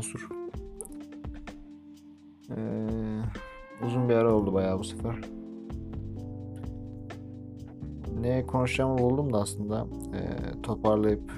[0.00, 0.28] Mansur.
[2.50, 2.56] Ee,
[3.86, 5.16] uzun bir ara oldu bayağı bu sefer.
[8.20, 11.32] Ne konuşacağımı buldum da aslında ee, toparlayıp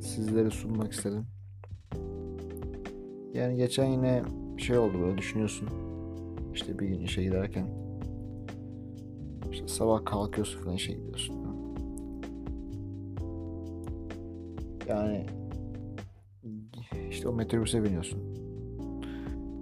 [0.00, 1.26] sizlere sunmak istedim.
[3.34, 4.22] Yani geçen yine
[4.56, 5.68] şey oldu böyle düşünüyorsun.
[6.54, 7.66] İşte bir gün işe giderken
[9.52, 11.34] işte sabah kalkıyorsun falan işe gidiyorsun.
[14.88, 15.37] Yani
[17.18, 18.20] işte o metrobüse biniyorsun.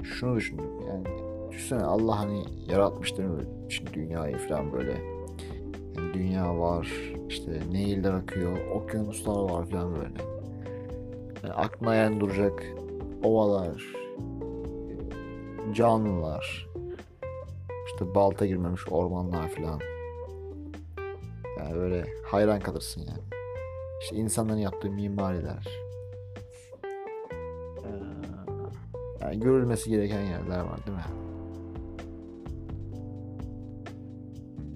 [0.03, 1.05] Şunu düşündüm yani
[1.51, 4.93] düşünsene Allah hani yaratmıştır mı şimdi dünyayı falan böyle.
[5.97, 6.89] Yani dünya var
[7.29, 10.15] işte nehirler akıyor okyanuslar var falan böyle.
[11.43, 12.63] Yani aklına yen duracak
[13.23, 13.83] ovalar,
[15.73, 16.69] canlılar,
[17.87, 19.81] işte balta girmemiş ormanlar falan.
[21.59, 23.23] Yani böyle hayran kalırsın yani.
[24.03, 25.86] İşte insanların yaptığı mimariler.
[29.27, 31.05] Yani görülmesi gereken yerler var değil mi?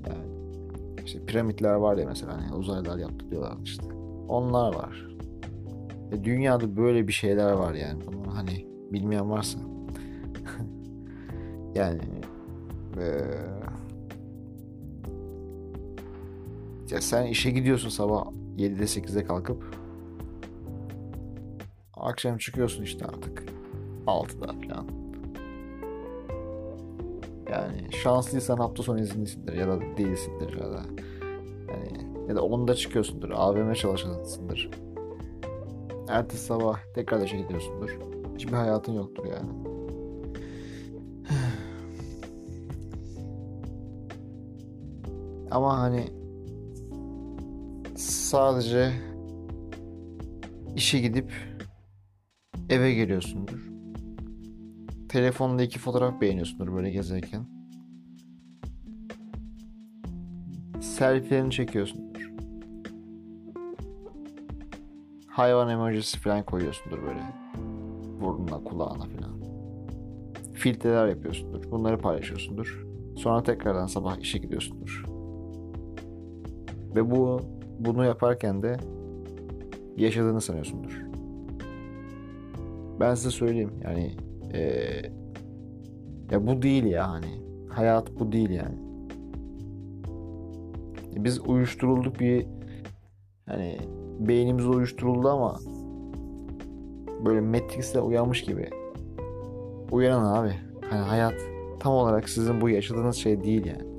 [0.07, 0.25] Yani
[1.05, 3.87] işte piramitler var ya mesela hani uzaylılar yaptı diyorlar işte.
[4.29, 5.07] Onlar var.
[6.13, 8.03] Ve dünyada böyle bir şeyler var yani.
[8.07, 9.59] Bunu hani bilmeyen varsa
[11.75, 12.01] yani
[12.99, 13.21] ee,
[16.91, 18.27] ya sen işe gidiyorsun sabah
[18.57, 19.77] 7'de 8'de kalkıp
[21.95, 23.50] akşam çıkıyorsun işte artık
[24.11, 24.87] 6'da falan.
[27.51, 30.83] Yani şanslıysan hafta sonu izinlisindir ya da değilsindir ya da
[31.69, 33.31] yani ya da 10'da çıkıyorsundur.
[33.31, 34.71] AVM çalışansındır.
[36.09, 37.99] Ertesi sabah tekrar işe gidiyorsundur.
[38.35, 39.51] Hiçbir hayatın yoktur yani.
[45.51, 46.05] Ama hani
[47.97, 48.93] sadece
[50.77, 51.33] işe gidip
[52.69, 53.70] eve geliyorsundur.
[55.11, 57.47] Telefonda iki fotoğraf beğeniyorsundur böyle gezerken.
[60.81, 62.31] Selfie'lerini çekiyorsundur.
[65.27, 67.21] Hayvan emojisi falan koyuyorsundur böyle.
[68.21, 69.41] Burnuna, kulağına falan.
[70.55, 71.71] Filtreler yapıyorsundur.
[71.71, 72.87] Bunları paylaşıyorsundur.
[73.17, 75.05] Sonra tekrardan sabah işe gidiyorsundur.
[76.95, 77.41] Ve bu
[77.79, 78.77] bunu yaparken de
[79.97, 81.03] yaşadığını sanıyorsundur.
[83.01, 85.03] Ben size söyleyeyim yani ee,
[86.31, 88.75] ya bu değil ya hani hayat bu değil yani.
[91.17, 92.47] Biz uyuşturulduk bir
[93.47, 93.79] hani
[94.19, 95.59] beynimiz uyuşturuldu ama
[97.25, 98.71] böyle Matrix'te uyanmış gibi.
[99.91, 100.55] Uyanın abi.
[100.91, 101.35] Hani hayat
[101.81, 103.91] tam olarak sizin bu yaşadığınız şey değil yani.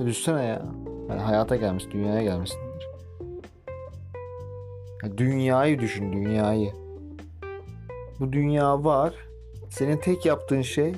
[0.00, 0.62] Ya düşünsene ya.
[1.08, 2.65] Yani hayata gelmiş, dünyaya gelmişsindir.
[5.06, 6.72] Ya dünyayı düşün, dünyayı.
[8.20, 9.14] Bu dünya var.
[9.70, 10.94] Senin tek yaptığın şey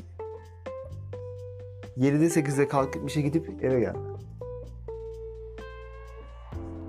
[1.98, 3.94] 7'de 8'de kalkıp işe gidip eve gel.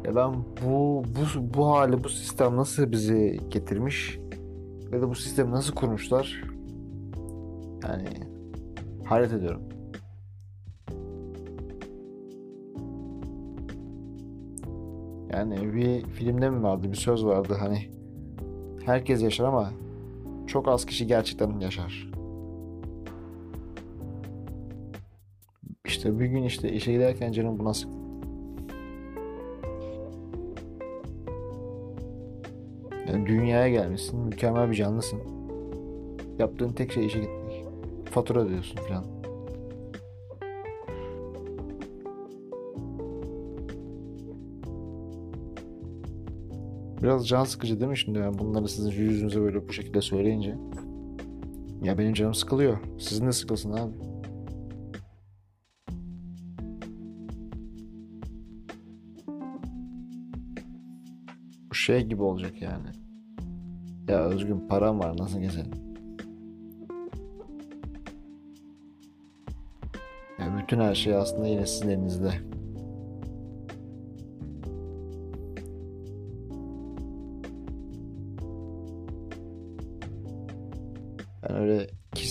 [0.06, 0.34] Ya ben
[0.66, 4.20] bu bu bu hali bu sistem nasıl bizi getirmiş
[4.92, 6.44] ya da bu sistemi nasıl kurmuşlar?
[7.84, 8.10] Yani
[9.06, 9.62] hayret ediyorum.
[15.40, 17.90] Yani bir filmde mi vardı bir söz vardı hani
[18.86, 19.72] herkes yaşar ama
[20.48, 22.12] çok az kişi gerçekten yaşar.
[25.86, 27.90] İşte bir gün işte işe giderken canım buna sık.
[33.08, 35.20] Yani dünyaya gelmişsin, mükemmel bir canlısın.
[36.40, 37.66] Yaptığın tek şey işe gitmek.
[38.12, 39.19] Fatura ödüyorsun falan.
[47.04, 50.56] Biraz can sıkıcı değil mi şimdi yani bunları sizin yüzünüze böyle bu şekilde söyleyince.
[51.84, 52.78] Ya benim canım sıkılıyor.
[53.00, 53.94] Sizin de sıkılsın abi.
[61.70, 62.88] Bu şey gibi olacak yani.
[64.08, 65.72] Ya Özgün param var nasıl gezelim?
[70.40, 72.59] Ya bütün her şey aslında yine sizin elinizde.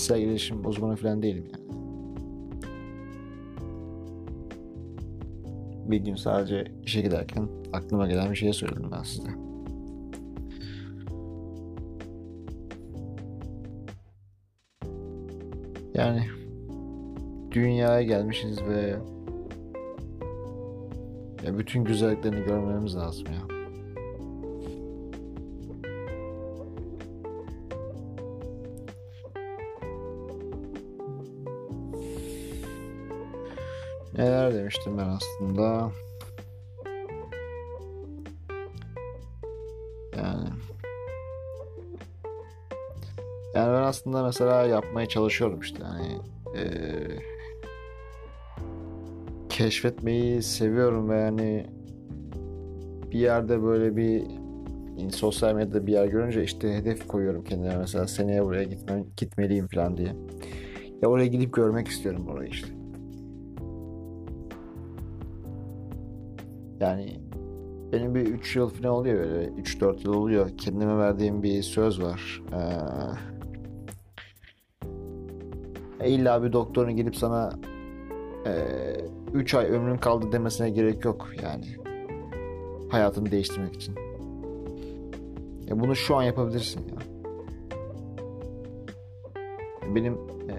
[0.09, 1.69] Kişisel gelişim uzmanı falan değilim yani.
[5.91, 9.29] Bir gün sadece işe giderken aklıma gelen bir şey söyledim ben size.
[15.95, 16.23] Yani
[17.51, 18.97] dünyaya gelmişiz ve
[21.47, 23.58] Ya bütün güzelliklerini görmemiz lazım ya.
[34.19, 35.91] Neler demiştim ben aslında?
[40.17, 40.49] Yani
[43.55, 46.19] yani ben aslında mesela yapmaya çalışıyorum işte hani
[46.55, 47.19] eee,
[49.49, 51.67] keşfetmeyi seviyorum ve yani
[53.13, 54.25] bir yerde böyle bir
[55.11, 59.97] sosyal medyada bir yer görünce işte hedef koyuyorum kendime mesela seneye buraya gitmem, gitmeliyim falan
[59.97, 60.17] diye.
[61.03, 62.78] Ya oraya gidip görmek istiyorum orayı işte.
[66.81, 67.21] Yani
[67.93, 70.51] benim bir 3 yıl falan oluyor böyle 3-4 yıl oluyor.
[70.59, 72.43] Kendime verdiğim bir söz var.
[76.01, 77.53] Ee, illa bir doktorun gidip sana
[79.35, 81.65] 3 ay ömrün kaldı demesine gerek yok yani.
[82.91, 83.95] Hayatını değiştirmek için.
[85.67, 86.97] Ya bunu şu an yapabilirsin ya.
[89.95, 90.15] Benim
[90.51, 90.55] e,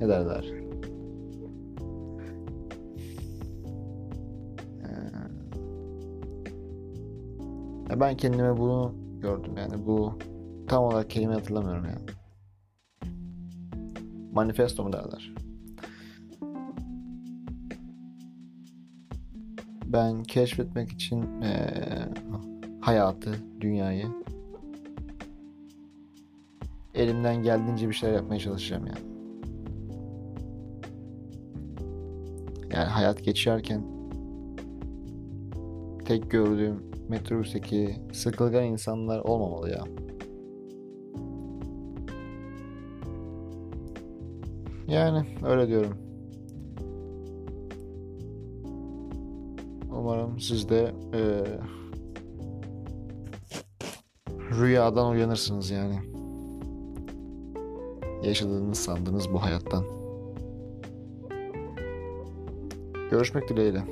[0.00, 0.67] ne derler?
[8.00, 10.18] Ben kendime bunu gördüm yani bu
[10.66, 11.98] tam olarak kelime hatırlamıyorum ya.
[14.32, 15.34] Manifesto mu derler?
[19.86, 21.74] Ben keşfetmek için e,
[22.80, 24.06] hayatı, dünyayı
[26.94, 28.94] elimden geldiğince bir şeyler yapmaya çalışacağım ya.
[32.72, 33.82] Yani hayat geçerken
[36.04, 39.84] tek gördüğüm metrobüsteki sıkılgan insanlar olmamalı ya.
[44.88, 45.94] Yani öyle diyorum.
[49.92, 51.20] Umarım siz de e,
[54.60, 55.98] rüyadan uyanırsınız yani.
[58.22, 59.84] Yaşadığınız sandığınız bu hayattan.
[63.10, 63.82] Görüşmek dileğiyle.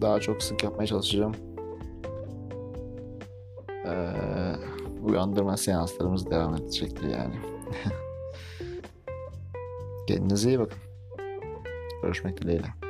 [0.00, 1.45] Daha çok sık yapmaya çalışacağım.
[5.06, 7.34] Uyandırma seanslarımız devam edecektir yani.
[10.08, 10.78] Kendinize iyi bakın.
[12.02, 12.85] Görüşmek dileğiyle.